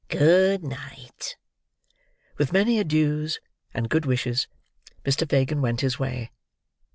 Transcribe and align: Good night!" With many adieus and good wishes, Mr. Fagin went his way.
Good 0.07 0.63
night!" 0.63 1.37
With 2.39 2.51
many 2.51 2.79
adieus 2.79 3.37
and 3.71 3.87
good 3.87 4.07
wishes, 4.07 4.47
Mr. 5.05 5.29
Fagin 5.29 5.61
went 5.61 5.81
his 5.81 5.99
way. 5.99 6.31